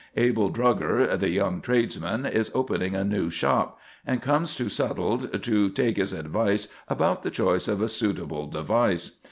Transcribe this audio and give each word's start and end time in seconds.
Abel 0.17 0.49
Drugger, 0.49 1.15
the 1.15 1.29
young 1.29 1.61
tradesman, 1.61 2.25
is 2.25 2.49
opening 2.55 2.95
a 2.95 3.03
new 3.03 3.29
shop, 3.29 3.79
and 4.03 4.19
comes 4.19 4.55
to 4.55 4.67
Subtle 4.67 5.19
to 5.19 5.69
take 5.69 5.97
his 5.97 6.11
advice 6.11 6.67
about 6.87 7.21
the 7.21 7.29
choice 7.29 7.67
of 7.67 7.83
a 7.83 7.87
suitable 7.87 8.47
device. 8.47 9.19